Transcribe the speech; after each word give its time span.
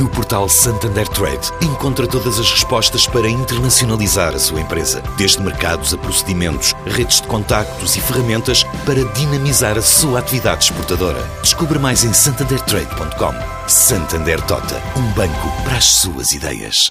No 0.00 0.08
portal 0.08 0.48
Santander 0.48 1.06
Trade, 1.06 1.52
encontra 1.62 2.04
todas 2.04 2.40
as 2.40 2.50
respostas 2.50 3.06
para 3.06 3.28
internacionalizar 3.28 4.34
a 4.34 4.38
sua 4.40 4.60
empresa, 4.60 5.00
desde 5.16 5.40
mercados 5.40 5.94
a 5.94 5.98
procedimentos, 5.98 6.72
redes 6.84 7.20
de 7.20 7.28
contactos 7.28 7.94
e 7.94 8.00
ferramentas 8.00 8.64
para 8.84 9.04
dinamizar 9.12 9.78
a 9.78 9.82
sua 9.82 10.18
atividade 10.18 10.64
exportadora. 10.64 11.22
Descubra 11.42 11.78
mais 11.78 12.02
em 12.02 12.12
santandertrade.com. 12.12 13.68
Santander 13.68 14.40
Tota, 14.46 14.82
um 14.98 15.12
banco 15.12 15.62
para 15.62 15.76
as 15.76 15.84
suas 15.84 16.32
ideias. 16.32 16.88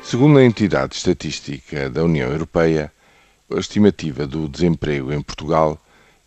Segundo 0.00 0.38
a 0.38 0.44
entidade 0.44 0.94
estatística 0.94 1.90
da 1.90 2.04
União 2.04 2.30
Europeia, 2.30 2.92
a 3.50 3.58
estimativa 3.58 4.28
do 4.28 4.48
desemprego 4.48 5.12
em 5.12 5.20
Portugal 5.20 5.76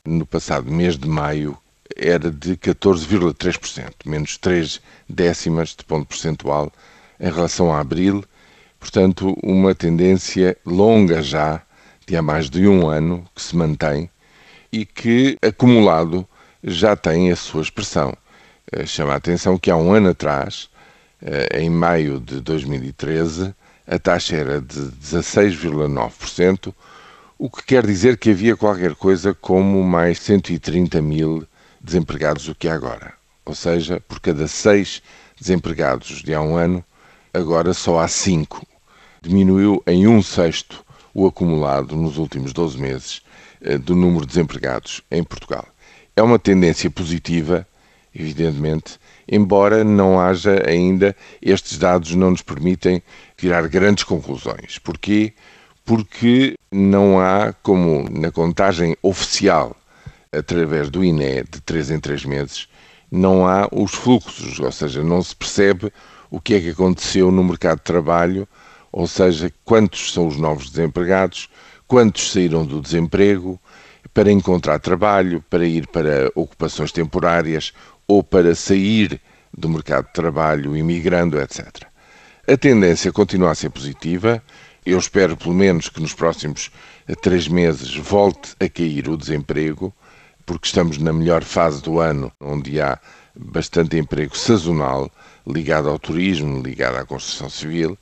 no 0.04 0.26
passado 0.26 0.70
mês 0.70 0.98
de 0.98 1.08
maio 1.08 1.58
era 1.98 2.32
de 2.32 2.56
14,3%, 2.58 3.92
menos 4.06 4.38
3 4.38 4.82
décimas 5.10 5.70
de 5.70 5.84
ponto 5.84 6.08
percentual 6.08 6.72
em 7.20 7.32
relação 7.32 7.74
a 7.74 7.80
abril, 7.80 8.24
portanto, 8.80 9.36
uma 9.44 9.74
tendência 9.74 10.56
longa 10.66 11.22
já, 11.22 11.62
de 12.06 12.16
há 12.16 12.22
mais 12.22 12.50
de 12.50 12.68
um 12.68 12.88
ano, 12.88 13.26
que 13.36 13.42
se 13.42 13.56
mantém 13.56 14.10
e 14.72 14.86
que, 14.86 15.38
acumulado, 15.42 16.28
já 16.64 16.96
tem 16.96 17.32
a 17.32 17.36
sua 17.36 17.62
expressão. 17.62 18.16
Eh, 18.72 18.86
chama 18.86 19.14
a 19.14 19.16
atenção 19.16 19.58
que 19.58 19.72
há 19.72 19.78
um 19.78 19.94
ano 19.94 20.10
atrás, 20.10 20.70
eh, 21.22 21.62
em 21.62 21.70
maio 21.70 22.20
de 22.20 22.42
2013, 22.42 23.54
a 23.88 23.98
taxa 23.98 24.36
era 24.36 24.62
de 24.62 24.92
16,9%, 24.92 26.74
o 27.38 27.50
que 27.50 27.64
quer 27.64 27.86
dizer 27.86 28.18
que 28.18 28.32
havia 28.32 28.56
qualquer 28.56 28.96
coisa 28.96 29.34
como 29.34 29.84
mais 29.84 30.20
130 30.20 31.02
mil 31.02 31.48
desempregados 31.82 32.46
do 32.46 32.56
que 32.56 32.68
há 32.68 32.74
agora. 32.74 33.14
Ou 33.46 33.56
seja, 33.56 34.02
por 34.08 34.20
cada 34.20 34.48
seis 34.48 35.02
desempregados 35.40 36.22
de 36.22 36.34
há 36.34 36.42
um 36.42 36.58
ano, 36.58 36.84
agora 37.34 37.74
só 37.74 38.00
há 38.00 38.08
cinco. 38.08 38.66
Diminuiu 39.22 39.82
em 39.88 40.08
um 40.08 40.22
sexto 40.22 40.84
o 41.14 41.26
acumulado 41.26 41.96
nos 41.96 42.18
últimos 42.18 42.54
12 42.54 42.80
meses 42.80 43.22
eh, 43.62 43.78
do 43.78 43.96
número 43.96 44.26
de 44.26 44.34
desempregados 44.34 45.02
em 45.10 45.24
Portugal. 45.24 45.66
É 46.16 46.22
uma 46.22 46.38
tendência 46.38 46.90
positiva, 46.90 47.68
evidentemente, 48.14 49.00
embora 49.28 49.84
não 49.84 50.20
haja 50.20 50.68
ainda, 50.68 51.16
estes 51.42 51.78
dados 51.78 52.14
não 52.16 52.32
nos 52.32 52.42
permitem 52.42 53.02
tirar 53.36 53.68
grandes 53.68 54.04
conclusões. 54.04 54.78
Porquê? 54.78 55.34
Porque 55.86 56.56
não 56.72 57.20
há, 57.20 57.54
como 57.64 58.10
na 58.10 58.32
contagem 58.32 58.96
oficial 59.02 59.76
através 60.38 60.90
do 60.90 61.04
INE 61.04 61.44
de 61.44 61.62
3 61.62 61.92
em 61.92 62.00
3 62.00 62.26
meses, 62.26 62.68
não 63.10 63.48
há 63.48 63.68
os 63.72 63.94
fluxos, 63.94 64.60
ou 64.60 64.72
seja, 64.72 65.04
não 65.04 65.22
se 65.22 65.36
percebe 65.36 65.92
o 66.30 66.42
que 66.42 66.56
é 66.56 66.60
que 66.60 66.70
aconteceu 66.70 67.32
no 67.32 67.44
mercado 67.44 67.78
de 67.78 67.84
trabalho, 67.84 68.48
ou 68.92 69.08
seja, 69.08 69.52
quantos 69.64 70.12
são 70.12 70.28
os 70.28 70.38
novos 70.38 70.70
desempregados, 70.70 71.50
quantos 71.88 72.32
saíram 72.32 72.66
do 72.66 72.82
desemprego 72.82 73.60
para 74.14 74.32
encontrar 74.32 74.80
trabalho, 74.80 75.44
para 75.50 75.66
ir 75.66 75.88
para 75.88 76.32
ocupações 76.36 76.92
temporárias 76.92 77.72
ou 78.08 78.24
para 78.24 78.56
sair 78.56 79.22
do 79.56 79.70
mercado 79.70 80.08
de 80.08 80.14
trabalho, 80.14 80.76
imigrando, 80.76 81.40
etc. 81.40 81.84
A 82.48 82.58
tendência 82.58 83.12
continua 83.12 83.52
a 83.52 83.56
ser 83.56 83.70
positiva. 83.70 84.42
Eu 84.86 84.98
espero, 84.98 85.38
pelo 85.38 85.54
menos, 85.54 85.90
que 85.90 86.02
nos 86.02 86.14
próximos 86.14 86.72
três 87.22 87.48
meses 87.48 87.96
volte 87.96 88.56
a 88.60 88.70
cair 88.70 89.08
o 89.10 89.18
desemprego 89.18 89.94
porque 90.48 90.66
estamos 90.66 90.98
na 90.98 91.12
melhor 91.12 91.44
fase 91.44 91.84
do 91.84 92.00
ano, 92.00 92.32
onde 92.40 92.80
há 92.80 92.98
bastante 93.36 93.98
emprego 93.98 94.36
sazonal 94.36 95.12
ligado 95.46 95.90
ao 95.90 96.00
turismo, 96.00 96.64
ligado 96.64 96.96
à 96.96 97.06
construção 97.06 97.50
civil, 97.50 97.98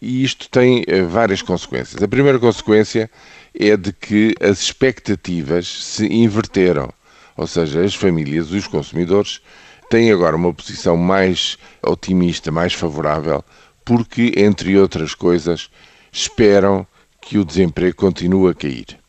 e 0.00 0.24
isto 0.24 0.48
tem 0.48 0.82
eh, 0.88 1.02
várias 1.02 1.42
consequências. 1.42 2.02
A 2.02 2.08
primeira 2.08 2.38
consequência 2.38 3.10
é 3.54 3.76
de 3.76 3.92
que 3.92 4.34
as 4.40 4.62
expectativas 4.62 5.68
se 5.68 6.06
inverteram, 6.06 6.90
ou 7.36 7.46
seja, 7.46 7.84
as 7.84 7.94
famílias, 7.94 8.50
os 8.50 8.66
consumidores, 8.66 9.42
têm 9.90 10.10
agora 10.10 10.36
uma 10.36 10.54
posição 10.54 10.96
mais 10.96 11.58
otimista, 11.82 12.50
mais 12.50 12.72
favorável, 12.72 13.44
porque, 13.84 14.32
entre 14.38 14.78
outras 14.78 15.14
coisas, 15.14 15.68
esperam 16.10 16.86
que 17.20 17.36
o 17.36 17.44
desemprego 17.44 17.96
continue 17.96 18.50
a 18.50 18.54
cair. 18.54 18.99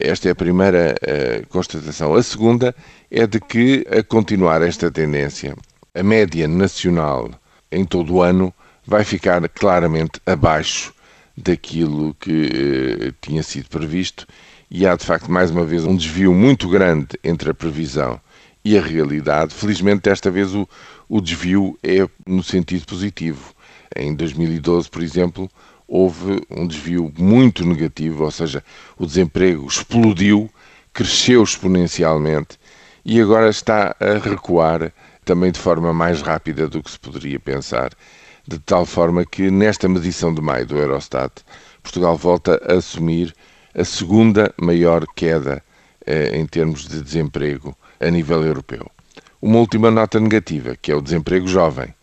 Esta 0.00 0.28
é 0.28 0.32
a 0.32 0.34
primeira 0.34 0.94
uh, 0.94 1.46
constatação. 1.48 2.14
A 2.14 2.22
segunda 2.22 2.74
é 3.10 3.26
de 3.26 3.38
que, 3.38 3.86
a 3.90 4.02
continuar 4.02 4.62
esta 4.62 4.90
tendência, 4.90 5.54
a 5.94 6.02
média 6.02 6.48
nacional 6.48 7.30
em 7.70 7.84
todo 7.84 8.14
o 8.14 8.22
ano 8.22 8.52
vai 8.86 9.04
ficar 9.04 9.46
claramente 9.50 10.20
abaixo 10.24 10.94
daquilo 11.36 12.14
que 12.14 12.46
uh, 12.46 13.14
tinha 13.20 13.42
sido 13.42 13.68
previsto 13.68 14.26
e 14.70 14.86
há 14.86 14.96
de 14.96 15.04
facto 15.04 15.30
mais 15.30 15.50
uma 15.50 15.66
vez 15.66 15.84
um 15.84 15.94
desvio 15.94 16.32
muito 16.32 16.66
grande 16.66 17.08
entre 17.22 17.50
a 17.50 17.54
previsão 17.54 18.18
e 18.64 18.78
a 18.78 18.80
realidade. 18.80 19.52
Felizmente, 19.52 20.04
desta 20.04 20.30
vez 20.30 20.54
o, 20.54 20.66
o 21.10 21.20
desvio 21.20 21.78
é 21.82 22.08
no 22.26 22.42
sentido 22.42 22.86
positivo. 22.86 23.52
Em 23.94 24.14
2012, 24.14 24.88
por 24.88 25.02
exemplo, 25.02 25.50
houve 25.86 26.42
um 26.50 26.66
desvio 26.66 27.12
muito 27.18 27.64
negativo, 27.64 28.24
ou 28.24 28.30
seja, 28.30 28.64
o 28.98 29.06
desemprego 29.06 29.66
explodiu, 29.66 30.50
cresceu 30.92 31.42
exponencialmente 31.42 32.58
e 33.04 33.20
agora 33.20 33.48
está 33.48 33.94
a 34.00 34.18
recuar 34.18 34.92
também 35.24 35.50
de 35.50 35.58
forma 35.58 35.92
mais 35.92 36.22
rápida 36.22 36.68
do 36.68 36.82
que 36.82 36.90
se 36.90 36.98
poderia 36.98 37.38
pensar, 37.38 37.90
de 38.46 38.58
tal 38.58 38.84
forma 38.84 39.24
que 39.24 39.50
nesta 39.50 39.88
medição 39.88 40.34
de 40.34 40.40
maio 40.40 40.66
do 40.66 40.76
Eurostat, 40.76 41.42
Portugal 41.82 42.16
volta 42.16 42.60
a 42.66 42.74
assumir 42.74 43.34
a 43.74 43.84
segunda 43.84 44.52
maior 44.60 45.06
queda 45.14 45.62
eh, 46.06 46.36
em 46.38 46.46
termos 46.46 46.86
de 46.86 47.02
desemprego 47.02 47.76
a 48.00 48.10
nível 48.10 48.42
europeu. 48.44 48.90
Uma 49.40 49.58
última 49.58 49.90
nota 49.90 50.20
negativa, 50.20 50.76
que 50.80 50.92
é 50.92 50.94
o 50.94 51.02
desemprego 51.02 51.46
jovem 51.46 51.94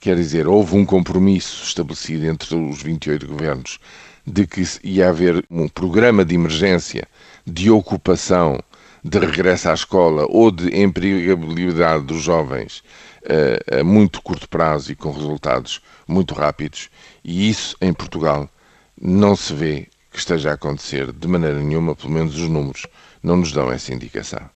Quer 0.00 0.16
dizer, 0.16 0.48
houve 0.48 0.76
um 0.76 0.86
compromisso 0.86 1.62
estabelecido 1.62 2.24
entre 2.26 2.56
os 2.56 2.82
28 2.82 3.26
governos 3.26 3.78
de 4.26 4.46
que 4.46 4.64
ia 4.82 5.10
haver 5.10 5.44
um 5.50 5.68
programa 5.68 6.24
de 6.24 6.34
emergência 6.34 7.06
de 7.46 7.70
ocupação, 7.70 8.58
de 9.04 9.18
regresso 9.18 9.68
à 9.68 9.74
escola 9.74 10.24
ou 10.30 10.50
de 10.50 10.74
empregabilidade 10.74 12.04
dos 12.04 12.22
jovens 12.22 12.82
a, 13.68 13.80
a 13.80 13.84
muito 13.84 14.22
curto 14.22 14.48
prazo 14.48 14.90
e 14.90 14.96
com 14.96 15.10
resultados 15.12 15.82
muito 16.08 16.32
rápidos. 16.32 16.88
E 17.22 17.50
isso 17.50 17.76
em 17.78 17.92
Portugal 17.92 18.48
não 18.98 19.36
se 19.36 19.52
vê 19.52 19.86
que 20.10 20.18
esteja 20.18 20.50
a 20.50 20.54
acontecer 20.54 21.12
de 21.12 21.28
maneira 21.28 21.60
nenhuma, 21.60 21.94
pelo 21.94 22.12
menos 22.14 22.36
os 22.36 22.48
números 22.48 22.86
não 23.22 23.36
nos 23.36 23.52
dão 23.52 23.70
essa 23.70 23.92
indicação. 23.92 24.48